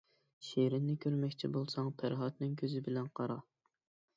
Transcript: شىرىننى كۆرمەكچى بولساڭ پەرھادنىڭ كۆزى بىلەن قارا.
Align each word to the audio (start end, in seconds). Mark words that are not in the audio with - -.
شىرىننى 0.45 0.95
كۆرمەكچى 1.03 1.49
بولساڭ 1.57 1.91
پەرھادنىڭ 2.01 2.57
كۆزى 2.63 2.83
بىلەن 2.89 3.11
قارا. 3.21 3.37